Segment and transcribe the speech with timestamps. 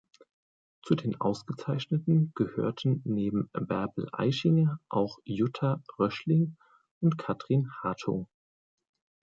[0.81, 6.57] Zu den Ausgezeichneten gehörten neben Bärbel Aichinger auch Jutta Röchling
[7.01, 8.27] und Katrin Hartung.